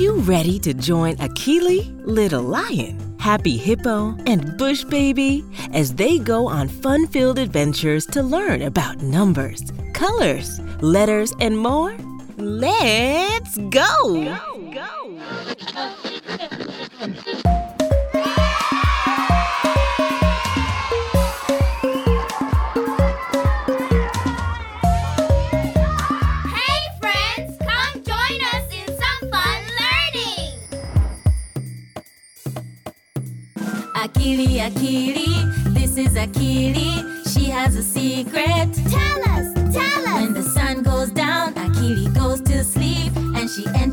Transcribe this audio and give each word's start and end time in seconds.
you 0.00 0.16
ready 0.16 0.58
to 0.58 0.74
join 0.74 1.16
Akili, 1.16 1.90
Little 2.04 2.42
Lion, 2.42 3.16
Happy 3.18 3.56
Hippo, 3.56 4.16
and 4.26 4.56
Bush 4.58 4.84
Baby 4.84 5.44
as 5.72 5.94
they 5.94 6.18
go 6.18 6.46
on 6.46 6.68
fun 6.68 7.06
filled 7.06 7.38
adventures 7.38 8.04
to 8.06 8.22
learn 8.22 8.62
about 8.62 8.98
numbers, 9.02 9.62
colors, 9.94 10.60
letters, 10.80 11.32
and 11.40 11.56
more? 11.56 11.96
Let's 12.36 13.56
go! 13.70 14.22
Hey 14.22 14.55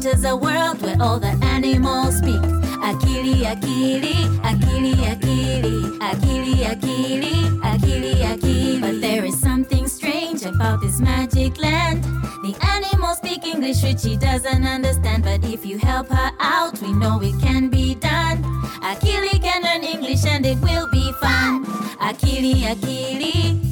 enters 0.05 0.25
a 0.25 0.35
world 0.35 0.81
where 0.81 0.97
all 0.99 1.17
the 1.17 1.33
animals 1.43 2.17
speak. 2.17 2.41
Akili, 2.83 3.35
Akili, 3.45 4.13
Akili, 4.41 4.93
Akili, 4.95 5.97
Akili, 5.99 6.55
Akili, 6.65 7.59
Akili, 7.61 8.13
Akili. 8.15 8.81
But 8.81 8.99
there 8.99 9.23
is 9.23 9.39
something 9.39 9.87
strange 9.87 10.43
about 10.43 10.81
this 10.81 10.99
magic 10.99 11.57
land. 11.57 12.03
The 12.43 12.53
animals 12.61 13.17
speak 13.19 13.45
English, 13.45 13.81
which 13.83 14.01
she 14.01 14.17
doesn't 14.17 14.65
understand. 14.65 15.23
But 15.23 15.45
if 15.45 15.65
you 15.65 15.77
help 15.77 16.09
her 16.09 16.31
out, 16.39 16.81
we 16.81 16.91
know 16.91 17.21
it 17.21 17.39
can 17.41 17.69
be 17.69 17.95
done. 17.95 18.43
Akili 18.83 19.41
can 19.41 19.61
learn 19.63 19.83
English 19.83 20.25
and 20.25 20.45
it 20.45 20.59
will 20.59 20.89
be 20.91 21.13
fun. 21.21 21.65
Akili, 21.99 22.55
Akili. 22.63 23.62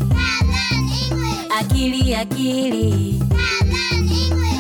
Akili, 1.82 2.14
Akili. 2.14 3.18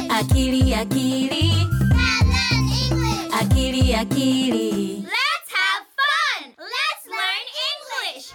Akili, 0.09 0.73
Akili. 0.73 1.53
Akili, 3.31 3.93
Akili. 3.93 5.05
Let's 5.05 5.49
have 5.53 5.85
fun. 5.99 6.39
Let's 6.57 7.05
learn 7.05 7.45
English. 7.69 8.25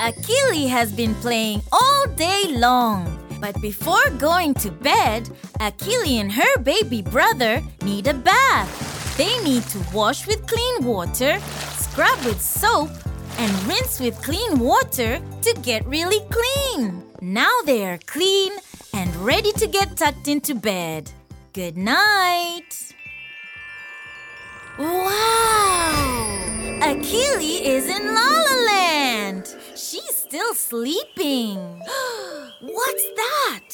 Yay! 0.00 0.08
Akili 0.08 0.64
has 0.66 0.92
been 0.92 1.14
playing 1.16 1.60
all 1.70 2.06
day 2.16 2.56
long. 2.56 3.04
But 3.38 3.60
before 3.60 4.08
going 4.18 4.54
to 4.64 4.70
bed, 4.70 5.28
Akili 5.60 6.20
and 6.22 6.32
her 6.32 6.58
baby 6.62 7.02
brother 7.02 7.60
need 7.82 8.06
a 8.06 8.14
bath. 8.14 8.70
They 9.18 9.38
need 9.44 9.64
to 9.64 9.78
wash 9.92 10.26
with 10.26 10.46
clean 10.46 10.86
water, 10.86 11.38
scrub 11.76 12.18
with 12.24 12.40
soap, 12.40 12.88
and 13.38 13.52
rinse 13.66 14.00
with 14.00 14.20
clean 14.22 14.58
water 14.58 15.20
to 15.42 15.54
get 15.62 15.86
really 15.86 16.20
clean. 16.30 17.02
Now 17.20 17.52
they 17.64 17.86
are 17.86 17.98
clean 18.06 18.52
and 18.92 19.14
ready 19.16 19.52
to 19.52 19.66
get 19.66 19.96
tucked 19.96 20.28
into 20.28 20.54
bed. 20.54 21.10
Good 21.52 21.76
night. 21.76 22.94
Wow! 24.78 26.22
Akili 26.80 27.60
is 27.62 27.86
in 27.86 28.06
La 28.06 28.28
La 28.46 28.56
Land. 28.66 29.54
She's 29.76 30.16
still 30.16 30.54
sleeping. 30.54 31.58
What's 32.60 33.06
that? 33.16 33.68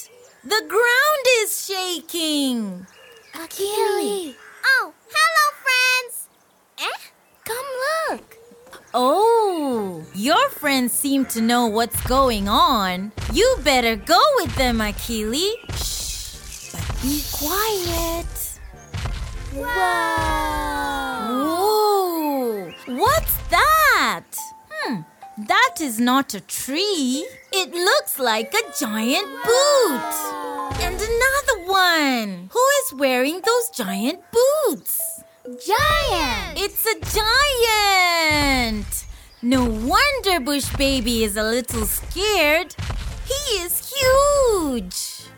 The 0.44 0.62
ground 0.68 1.24
is 1.40 1.66
shaking. 1.66 2.86
Akili. 3.32 4.34
Oh, 4.66 4.92
hello, 5.08 5.46
friends. 5.64 6.28
Eh? 6.78 6.98
Come 7.44 7.66
look. 8.10 8.27
Oh, 8.94 10.02
your 10.14 10.48
friends 10.48 10.92
seem 10.92 11.26
to 11.26 11.42
know 11.42 11.66
what's 11.66 12.00
going 12.06 12.48
on. 12.48 13.12
You 13.32 13.56
better 13.62 13.96
go 13.96 14.20
with 14.36 14.54
them, 14.56 14.78
Akili. 14.78 15.52
Shh, 15.74 16.72
but 16.72 17.02
be 17.02 17.22
quiet. 17.30 18.58
Wow. 19.54 21.28
Whoa! 21.44 22.72
What's 22.86 23.36
that? 23.50 24.24
Hmm, 24.70 25.00
that 25.46 25.76
is 25.80 26.00
not 26.00 26.32
a 26.32 26.40
tree. 26.40 27.28
It 27.52 27.74
looks 27.74 28.18
like 28.18 28.54
a 28.54 28.72
giant 28.80 29.28
boot. 29.44 30.14
And 30.80 30.96
another 30.96 31.66
one. 31.66 32.48
Who 32.52 32.64
is 32.84 32.94
wearing 32.94 33.42
those 33.42 33.70
giant 33.74 34.20
boots? 34.32 35.17
Giant. 35.48 36.58
It's 36.60 36.84
a 36.84 37.00
giant! 37.16 39.06
No 39.40 39.64
wonder 39.64 40.40
Bush 40.40 40.68
Baby 40.76 41.24
is 41.24 41.38
a 41.38 41.42
little 41.42 41.86
scared. 41.86 42.76
He 43.24 43.54
is 43.64 43.88
huge! 43.88 45.30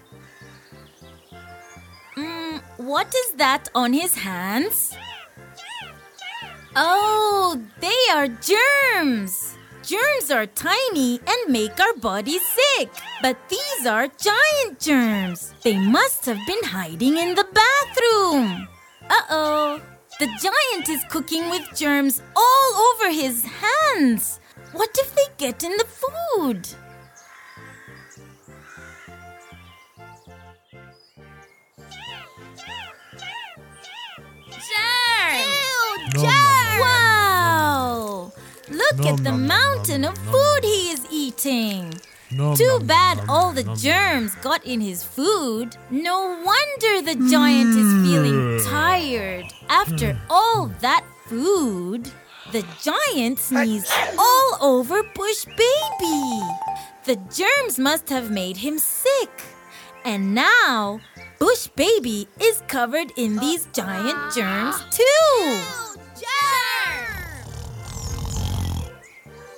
Mm, 2.17 2.61
what 2.79 3.15
is 3.15 3.35
that 3.37 3.69
on 3.73 3.93
his 3.93 4.17
hands? 4.17 4.97
Oh, 6.75 7.63
they 7.79 8.13
are 8.13 8.27
germs! 8.27 9.57
Germs 9.85 10.31
are 10.33 10.47
tiny 10.47 11.21
and 11.25 11.53
make 11.53 11.79
our 11.79 11.95
bodies 11.95 12.43
sick. 12.43 12.91
But 13.23 13.37
these 13.49 13.87
are 13.87 14.09
giant 14.09 14.81
germs. 14.81 15.55
They 15.63 15.79
must 15.79 16.27
have 16.27 16.45
been 16.49 16.65
hiding 16.65 17.17
in 17.17 17.37
the 17.37 17.47
bathroom. 17.47 18.67
The 20.21 20.27
giant 20.27 20.89
is 20.91 21.03
cooking 21.09 21.49
with 21.49 21.67
germs 21.75 22.21
all 22.37 22.75
over 22.93 23.11
his 23.11 23.43
hands. 23.43 24.39
What 24.73 24.91
if 24.99 25.15
they 25.15 25.25
get 25.39 25.65
in 25.65 25.73
the 25.79 25.87
food? 25.87 26.69
Germs! 34.51 36.15
Germs. 36.15 36.81
Wow! 36.81 38.33
Look 38.71 38.99
Nom, 38.99 39.07
at 39.07 39.17
the 39.25 39.31
nom, 39.31 39.47
mountain 39.47 40.01
nom, 40.03 40.13
of 40.13 40.19
food 40.19 40.61
he 40.63 40.91
is 40.91 41.07
eating. 41.11 41.95
Too 42.31 42.79
bad 42.85 43.21
all 43.29 43.51
the 43.53 43.65
germs 43.75 44.35
got 44.37 44.65
in 44.65 44.81
his 44.81 45.03
food. 45.03 45.77
No 45.91 46.21
wonder 46.45 47.03
the 47.03 47.17
giant 47.29 47.71
is 47.71 47.91
feeling 48.07 48.59
Hmm. 48.61 48.71
tired. 48.71 49.47
After 49.71 50.19
all 50.29 50.67
that 50.81 51.05
food, 51.27 52.11
the 52.51 52.65
giant 52.83 53.39
sneezed 53.39 53.93
all 54.19 54.57
over 54.61 55.05
Bush 55.15 55.45
Baby. 55.45 56.41
The 57.05 57.17
germs 57.33 57.79
must 57.79 58.09
have 58.09 58.33
made 58.33 58.57
him 58.57 58.81
sick. 58.81 59.31
And 60.05 60.35
now, 60.35 60.99
Bush 61.39 61.69
Baby 61.77 62.27
is 62.41 62.63
covered 62.67 63.13
in 63.17 63.37
these 63.37 63.67
giant 63.73 64.35
germs 64.35 64.77
too. 64.91 65.05
Ew, 65.39 65.61
germs. 66.19 67.31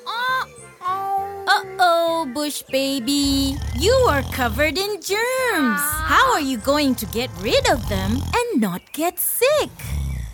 Uh-oh. 0.07 1.45
Uh 1.49 1.65
oh, 1.81 2.31
Bush 2.35 2.63
baby. 2.71 3.57
You 3.79 3.93
are 4.09 4.23
covered 4.33 4.77
in 4.77 5.01
germs. 5.01 5.81
How 6.13 6.33
are 6.33 6.41
you 6.41 6.59
going 6.59 6.95
to 6.97 7.07
get 7.07 7.31
rid 7.41 7.67
of 7.71 7.89
them 7.89 8.21
and 8.35 8.61
not 8.61 8.83
get 8.93 9.19
sick? 9.19 9.71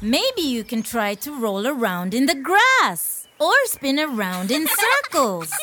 Maybe 0.00 0.42
you 0.42 0.62
can 0.62 0.82
try 0.82 1.14
to 1.16 1.32
roll 1.32 1.66
around 1.66 2.14
in 2.14 2.26
the 2.26 2.34
grass 2.34 3.26
or 3.40 3.54
spin 3.64 3.98
around 3.98 4.50
in 4.50 4.66
circles. 4.66 5.52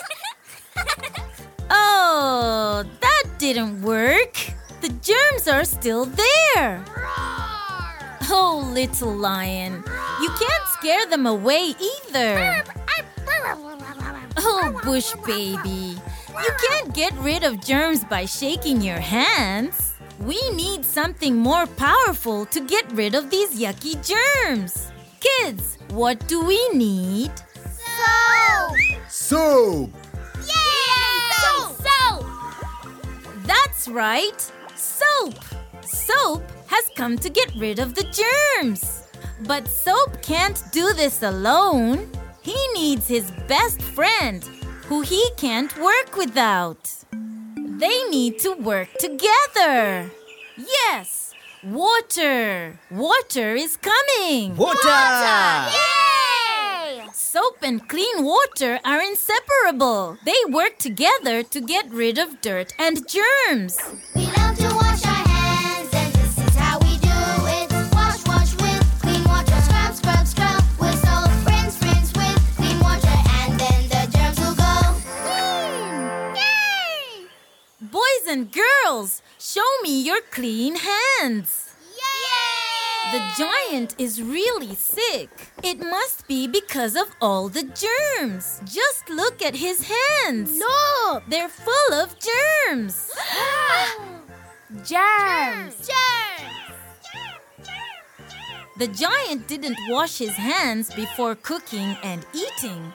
Oh, 1.67 2.83
that 3.01 3.23
didn't 3.39 3.81
work. 3.81 4.37
The 4.81 4.89
germs 5.01 5.47
are 5.47 5.65
still 5.65 6.05
there. 6.05 6.85
Oh, 8.29 8.69
little 8.71 9.11
lion. 9.11 9.83
You 10.21 10.29
can't 10.29 10.67
scare 10.77 11.07
them 11.07 11.25
away 11.25 11.73
either. 11.79 12.63
Oh, 14.37 14.79
Bush 14.83 15.13
baby. 15.25 15.97
You 16.29 16.51
can't 16.69 16.93
get 16.93 17.13
rid 17.13 17.43
of 17.43 17.61
germs 17.65 18.03
by 18.03 18.25
shaking 18.25 18.81
your 18.81 18.99
hands. 18.99 19.94
We 20.25 20.41
need 20.55 20.83
something 20.83 21.37
more 21.37 21.67
powerful 21.67 22.47
to 22.47 22.59
get 22.59 22.91
rid 22.93 23.13
of 23.13 23.29
these 23.29 23.59
yucky 23.59 23.93
germs. 24.01 24.91
Kids, 25.19 25.77
what 25.89 26.27
do 26.27 26.43
we 26.43 26.57
need? 26.69 27.31
Soap. 27.53 28.75
Soap! 29.07 29.91
Yay! 30.47 31.29
Soap. 31.43 31.77
Soap. 31.85 32.25
That's 33.43 33.87
right, 33.87 34.51
soap. 34.75 35.35
Soap 35.81 36.43
has 36.65 36.85
come 36.95 37.19
to 37.19 37.29
get 37.29 37.53
rid 37.59 37.77
of 37.77 37.93
the 37.93 38.07
germs. 38.09 39.07
But 39.41 39.67
soap 39.67 40.23
can't 40.23 40.59
do 40.71 40.91
this 40.93 41.21
alone. 41.21 42.09
He 42.41 42.57
needs 42.73 43.07
his 43.07 43.29
best 43.47 43.79
friend, 43.79 44.43
who 44.87 45.01
he 45.01 45.23
can't 45.37 45.77
work 45.79 46.17
without. 46.17 47.04
They 47.77 48.03
need 48.09 48.39
to 48.39 48.53
work 48.53 48.87
together. 48.99 50.09
Yes, 50.57 51.33
water. 51.61 52.79
Water 52.89 53.55
is 53.55 53.77
coming. 53.77 54.55
Water! 54.55 54.87
Yay! 55.75 57.07
Soap 57.13 57.57
and 57.63 57.85
clean 57.89 58.23
water 58.23 58.79
are 58.85 59.01
inseparable. 59.01 60.17
They 60.25 60.39
work 60.47 60.77
together 60.77 61.43
to 61.43 61.59
get 61.59 61.91
rid 61.91 62.17
of 62.17 62.39
dirt 62.39 62.71
and 62.79 63.05
germs. 63.09 63.77
And 78.35 78.51
girls, 78.51 79.21
show 79.39 79.69
me 79.81 80.01
your 80.01 80.19
clean 80.29 80.75
hands. 80.75 81.73
Yay! 82.01 83.13
The 83.13 83.23
giant 83.37 83.95
is 83.97 84.21
really 84.21 84.75
sick. 84.75 85.29
It 85.63 85.79
must 85.79 86.27
be 86.27 86.45
because 86.45 86.97
of 86.97 87.07
all 87.21 87.47
the 87.47 87.63
germs. 87.63 88.59
Just 88.65 89.09
look 89.09 89.41
at 89.41 89.55
his 89.55 89.89
hands. 89.95 90.59
No! 90.59 91.21
They're 91.29 91.47
full 91.47 91.93
of 91.93 92.17
germs. 92.19 93.09
germs. 94.83 95.87
Germs! 95.87 95.87
Germs! 95.87 96.77
The 98.77 98.87
giant 98.87 99.47
didn't 99.47 99.79
wash 99.87 100.17
his 100.17 100.35
hands 100.35 100.93
before 100.93 101.35
cooking 101.35 101.95
and 102.03 102.25
eating. 102.33 102.91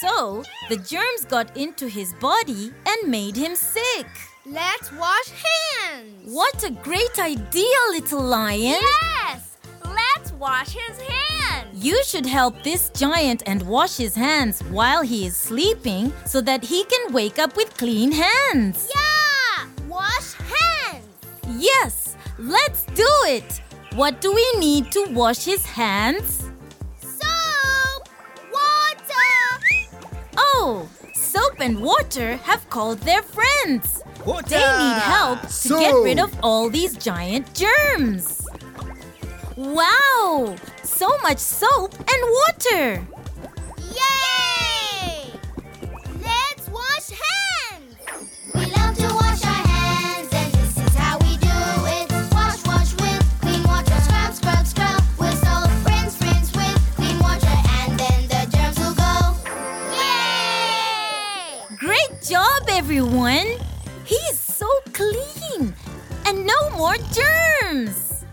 So, 0.00 0.42
the 0.70 0.76
germs 0.76 1.26
got 1.28 1.54
into 1.54 1.86
his 1.86 2.14
body 2.14 2.72
and 2.86 3.10
made 3.10 3.36
him 3.36 3.54
sick. 3.54 4.06
Let's 4.50 4.90
wash 4.92 5.28
hands! 5.28 6.32
What 6.32 6.64
a 6.64 6.70
great 6.70 7.18
idea, 7.18 7.76
little 7.90 8.22
lion! 8.22 8.80
Yes! 8.80 9.58
Let's 9.84 10.32
wash 10.32 10.70
his 10.70 10.98
hands! 11.02 11.84
You 11.84 12.02
should 12.02 12.24
help 12.24 12.62
this 12.62 12.88
giant 12.88 13.42
and 13.44 13.62
wash 13.64 13.98
his 13.98 14.14
hands 14.14 14.62
while 14.70 15.02
he 15.02 15.26
is 15.26 15.36
sleeping 15.36 16.14
so 16.24 16.40
that 16.40 16.64
he 16.64 16.84
can 16.84 17.12
wake 17.12 17.38
up 17.38 17.56
with 17.56 17.76
clean 17.76 18.10
hands. 18.10 18.88
Yeah! 18.94 19.66
Wash 19.86 20.32
hands! 20.32 21.04
Yes, 21.58 22.16
let's 22.38 22.84
do 22.94 23.10
it. 23.26 23.60
What 23.96 24.22
do 24.22 24.32
we 24.32 24.54
need 24.58 24.90
to 24.92 25.08
wash 25.10 25.44
his 25.44 25.66
hands? 25.66 26.48
Soap! 27.02 28.08
Water! 28.50 29.28
Oh, 30.38 30.88
soap 31.12 31.60
and 31.60 31.82
water 31.82 32.36
have 32.44 32.70
called 32.70 33.00
their 33.00 33.22
friends. 33.22 34.02
Water! 34.26 34.48
They 34.48 34.58
need 34.58 35.02
help 35.02 35.40
to 35.42 35.48
Soap. 35.48 35.80
get 35.80 35.94
rid 36.02 36.18
of 36.18 36.34
all 36.42 36.68
these 36.68 36.96
giant 36.96 37.54
germs. 37.54 38.46
Wow! 39.56 40.56
So 40.82 41.08
much 41.22 41.38
soap 41.38 41.94
and 41.94 42.22
water. 42.40 43.06
Yay! 43.78 45.32
Let's 46.22 46.68
wash 46.68 47.10
hands! 47.10 47.96
We 48.54 48.66
love 48.66 48.96
to 48.96 49.14
wash 49.14 49.44
our 49.44 49.66
hands, 49.66 50.28
and 50.32 50.52
this 50.52 50.76
is 50.76 50.94
how 50.94 51.18
we 51.18 51.36
do 51.38 51.48
it. 51.48 52.10
Wash, 52.32 52.64
wash 52.66 52.92
with 53.00 53.40
clean 53.40 53.62
water. 53.64 53.98
Scrub, 54.02 54.34
scrub, 54.34 54.66
scrub 54.66 55.02
with 55.18 55.38
soap. 55.42 55.70
Rinse, 55.86 56.20
rinse 56.20 56.52
with 56.54 56.96
clean 56.96 57.18
water, 57.18 57.56
and 57.80 57.98
then 57.98 58.28
the 58.28 58.46
germs 58.54 58.78
will 58.78 58.94
go. 58.94 59.34
Yay! 59.96 61.76
Great 61.78 62.22
job, 62.22 62.62
everyone! 62.68 63.46
More 66.78 66.96
germs. 67.10 68.24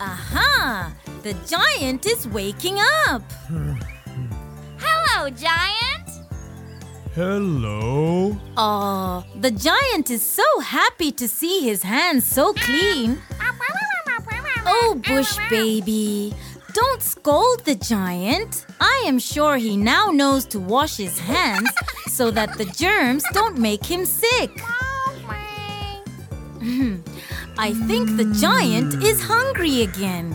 Aha! 0.00 0.92
The 1.24 1.34
giant 1.48 2.06
is 2.06 2.28
waking 2.28 2.78
up. 3.08 3.22
Hello, 4.78 5.28
giant! 5.30 6.08
Hello. 7.16 8.38
Oh, 8.56 9.24
the 9.40 9.50
giant 9.50 10.10
is 10.10 10.22
so 10.22 10.48
happy 10.60 11.10
to 11.10 11.26
see 11.26 11.62
his 11.62 11.82
hands 11.82 12.24
so 12.24 12.52
clean. 12.52 13.18
Oh, 14.64 15.00
Bush 15.04 15.36
baby, 15.50 16.32
don't 16.72 17.02
scold 17.02 17.64
the 17.64 17.74
giant. 17.74 18.64
I 18.80 19.02
am 19.06 19.18
sure 19.18 19.56
he 19.56 19.76
now 19.76 20.12
knows 20.12 20.44
to 20.52 20.60
wash 20.60 20.98
his 20.98 21.18
hands 21.18 21.68
so 22.06 22.30
that 22.30 22.56
the 22.58 22.66
germs 22.66 23.24
don't 23.32 23.58
make 23.58 23.84
him 23.84 24.04
sick. 24.04 24.52
I 27.60 27.72
think 27.88 28.16
the 28.16 28.24
giant 28.40 29.02
is 29.02 29.20
hungry 29.20 29.82
again. 29.82 30.30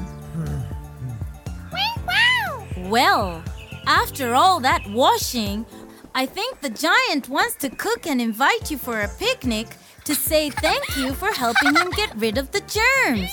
Well, 2.89 3.41
after 3.87 4.35
all 4.35 4.59
that 4.59 4.81
washing, 4.89 5.65
I 6.13 6.25
think 6.25 6.59
the 6.59 6.69
giant 6.69 7.29
wants 7.29 7.55
to 7.63 7.69
cook 7.69 8.07
and 8.07 8.19
invite 8.19 8.69
you 8.69 8.77
for 8.77 8.99
a 8.99 9.07
picnic 9.19 9.67
to 10.03 10.13
say 10.13 10.49
thank 10.49 10.97
you 10.97 11.13
for 11.13 11.31
helping 11.31 11.73
him 11.75 11.91
get 11.91 12.13
rid 12.17 12.37
of 12.37 12.51
the 12.51 12.59
germs. 12.59 13.31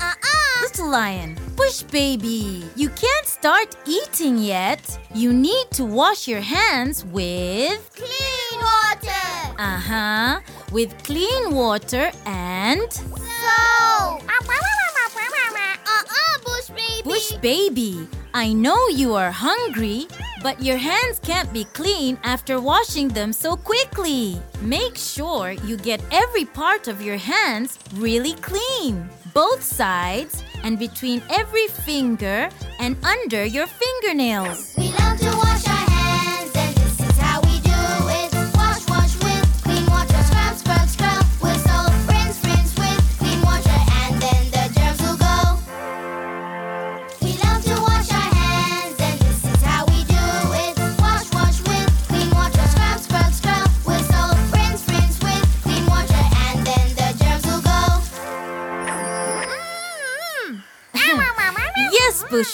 Uh-uh! 0.00 0.62
Little 0.62 0.88
lion, 0.88 1.36
bush 1.56 1.82
baby, 1.82 2.64
you 2.74 2.88
can't 2.88 3.26
start 3.26 3.76
eating 3.86 4.38
yet. 4.38 4.98
You 5.14 5.34
need 5.34 5.70
to 5.72 5.84
wash 5.84 6.26
your 6.26 6.40
hands 6.40 7.04
with. 7.04 7.90
Clean 7.94 8.60
water! 8.60 9.54
Uh 9.58 9.78
huh. 9.78 10.40
With 10.72 11.04
clean 11.04 11.54
water 11.54 12.10
and. 12.24 12.90
So... 12.90 13.12
Uh-uh, 15.86 16.38
Bush 16.44 16.68
baby! 16.68 17.02
Bush 17.04 17.32
baby, 17.42 18.08
I 18.32 18.54
know 18.54 18.88
you 18.88 19.14
are 19.14 19.30
hungry, 19.30 20.08
but 20.42 20.62
your 20.62 20.78
hands 20.78 21.18
can't 21.18 21.52
be 21.52 21.64
clean 21.64 22.18
after 22.24 22.58
washing 22.58 23.08
them 23.08 23.34
so 23.34 23.54
quickly. 23.56 24.40
Make 24.62 24.96
sure 24.96 25.50
you 25.50 25.76
get 25.76 26.00
every 26.10 26.46
part 26.46 26.88
of 26.88 27.02
your 27.02 27.18
hands 27.18 27.78
really 27.96 28.32
clean. 28.40 29.10
Both 29.34 29.62
sides 29.62 30.42
and 30.64 30.78
between 30.78 31.22
every 31.28 31.66
finger 31.68 32.48
and 32.78 32.96
under 33.04 33.44
your 33.44 33.66
fingernails. 33.66 34.74
We 34.78 34.88
love 34.92 35.18
to 35.18 35.36
wash 35.36 35.71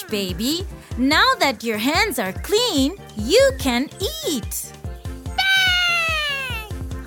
baby. 0.09 0.65
Now 0.97 1.25
that 1.39 1.63
your 1.63 1.77
hands 1.77 2.19
are 2.19 2.33
clean, 2.33 2.95
you 3.15 3.51
can 3.59 3.89
eat. 4.27 4.73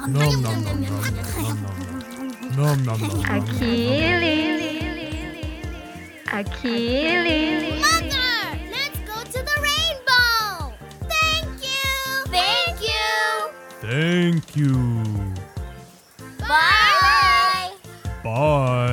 Nom, 0.09 0.42
nom, 0.42 0.64
Mother, 7.80 8.59
let's 8.71 8.99
go 9.06 9.16
to 9.23 9.40
the 9.42 9.56
rainbow. 9.62 10.75
Thank 11.09 11.62
you. 11.62 12.25
Thank 12.30 12.80
you. 12.80 13.11
Thank 13.80 14.56
you. 14.56 14.75
Bye. 16.40 17.73
Bye. 18.25 18.91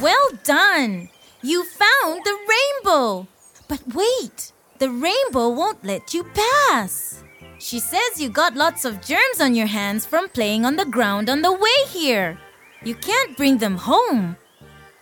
Well 0.00 0.30
done! 0.44 1.10
You 1.42 1.62
found 1.64 2.24
the 2.24 2.38
rainbow! 2.48 3.28
But 3.68 3.82
wait! 3.94 4.52
The 4.78 4.88
rainbow 4.88 5.50
won't 5.50 5.84
let 5.84 6.14
you 6.14 6.24
pass! 6.24 7.22
She 7.58 7.78
says 7.78 8.18
you 8.18 8.30
got 8.30 8.56
lots 8.56 8.86
of 8.86 9.02
germs 9.02 9.40
on 9.40 9.54
your 9.54 9.66
hands 9.66 10.06
from 10.06 10.30
playing 10.30 10.64
on 10.64 10.76
the 10.76 10.86
ground 10.86 11.28
on 11.28 11.42
the 11.42 11.52
way 11.52 11.78
here. 11.88 12.38
You 12.82 12.94
can't 12.94 13.36
bring 13.36 13.58
them 13.58 13.76
home. 13.76 14.36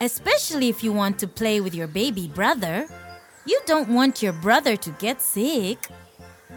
Especially 0.00 0.68
if 0.68 0.82
you 0.82 0.92
want 0.92 1.18
to 1.20 1.28
play 1.28 1.60
with 1.60 1.76
your 1.76 1.86
baby 1.86 2.26
brother. 2.26 2.88
You 3.46 3.60
don't 3.66 3.88
want 3.88 4.20
your 4.20 4.32
brother 4.32 4.76
to 4.76 4.90
get 4.98 5.22
sick. 5.22 5.78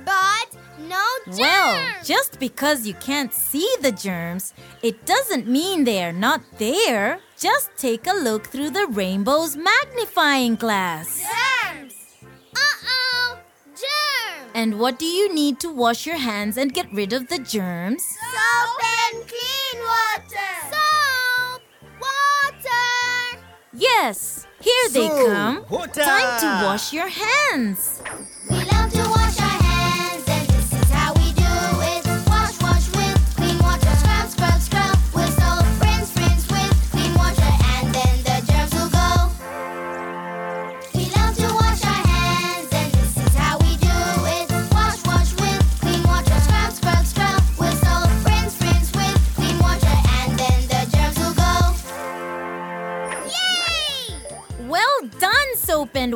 But 0.03 0.30
no 0.91 1.05
germs. 1.25 1.39
Well, 1.39 1.75
just 2.03 2.39
because 2.39 2.85
you 2.87 2.93
can't 2.95 3.33
see 3.33 3.67
the 3.81 3.91
germs, 3.91 4.53
it 4.83 5.05
doesn't 5.05 5.47
mean 5.47 5.83
they 5.83 6.03
are 6.03 6.11
not 6.27 6.41
there. 6.57 7.19
Just 7.39 7.69
take 7.77 8.05
a 8.07 8.13
look 8.27 8.47
through 8.47 8.71
the 8.71 8.87
rainbow's 8.87 9.55
magnifying 9.55 10.55
glass. 10.55 11.07
germs. 11.23 11.95
Uh-oh! 12.55 13.37
Germs! 13.73 14.51
And 14.53 14.79
what 14.79 14.99
do 14.99 15.05
you 15.05 15.33
need 15.33 15.59
to 15.61 15.69
wash 15.73 16.05
your 16.05 16.17
hands 16.17 16.57
and 16.57 16.73
get 16.73 16.91
rid 16.93 17.13
of 17.13 17.27
the 17.27 17.39
germs? 17.39 18.03
Soap 18.03 18.81
and 19.01 19.17
clean 19.31 19.77
water. 19.93 20.51
Soap, 20.73 21.61
water. 22.05 23.41
Yes, 23.73 24.45
here 24.59 24.87
they 24.91 25.07
Soap, 25.07 25.27
come. 25.27 25.65
water. 25.69 26.01
Time 26.03 26.39
to 26.41 26.65
wash 26.67 26.93
your 26.93 27.07
hands. 27.09 28.01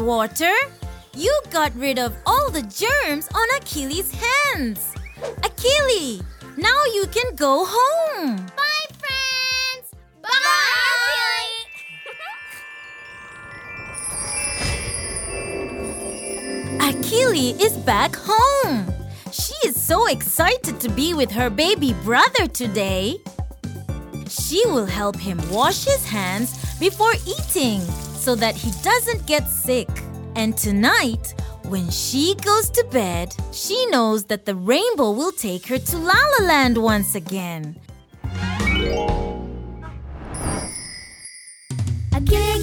Water. 0.05 0.53
You 1.15 1.33
got 1.49 1.75
rid 1.75 1.97
of 1.97 2.13
all 2.27 2.51
the 2.51 2.61
germs 2.61 3.27
on 3.33 3.47
Akili's 3.57 4.11
hands. 4.11 4.93
Akili, 5.41 6.23
now 6.57 6.83
you 6.93 7.07
can 7.07 7.33
go 7.35 7.65
home. 7.67 8.35
Bye, 8.55 8.85
friends! 9.01 9.95
Bye! 10.21 10.29
Akili 16.91 17.59
is 17.59 17.75
back 17.77 18.15
home. 18.15 18.85
She 19.31 19.55
is 19.65 19.75
so 19.81 20.05
excited 20.05 20.79
to 20.81 20.89
be 20.89 21.15
with 21.15 21.31
her 21.31 21.49
baby 21.49 21.93
brother 22.03 22.45
today. 22.45 23.17
She 24.29 24.63
will 24.67 24.85
help 24.85 25.15
him 25.15 25.41
wash 25.49 25.83
his 25.83 26.05
hands 26.05 26.77
before 26.79 27.13
eating 27.25 27.81
so 28.25 28.33
that 28.33 28.55
he 28.55 28.71
doesn't 28.81 29.23
get 29.27 29.47
sick. 29.47 29.87
And 30.35 30.57
tonight, 30.57 31.35
when 31.69 31.87
she 31.91 32.33
goes 32.43 32.71
to 32.71 32.83
bed, 32.85 33.35
she 33.51 33.85
knows 33.91 34.25
that 34.25 34.45
the 34.45 34.55
rainbow 34.55 35.11
will 35.11 35.31
take 35.31 35.67
her 35.67 35.77
to 35.77 35.97
La 35.97 36.19
La 36.39 36.47
Land 36.47 36.75
once 36.75 37.13
again. 37.13 37.75
Akili, 42.17 42.54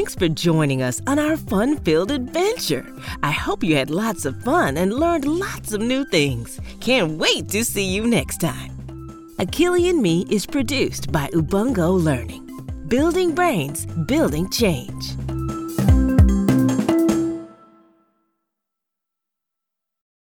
Thanks 0.00 0.14
for 0.14 0.28
joining 0.30 0.80
us 0.80 1.02
on 1.06 1.18
our 1.18 1.36
fun 1.36 1.76
filled 1.76 2.10
adventure. 2.10 2.90
I 3.22 3.32
hope 3.32 3.62
you 3.62 3.76
had 3.76 3.90
lots 3.90 4.24
of 4.24 4.42
fun 4.42 4.78
and 4.78 4.94
learned 4.94 5.26
lots 5.26 5.74
of 5.74 5.82
new 5.82 6.06
things. 6.06 6.58
Can't 6.80 7.18
wait 7.18 7.50
to 7.50 7.62
see 7.66 7.84
you 7.84 8.06
next 8.06 8.38
time. 8.38 8.70
Akili 9.36 9.90
and 9.90 10.00
Me 10.00 10.24
is 10.30 10.46
produced 10.46 11.12
by 11.12 11.26
Ubongo 11.34 12.02
Learning. 12.02 12.46
Building 12.88 13.34
brains, 13.34 13.84
building 14.06 14.48
change. 14.48 15.04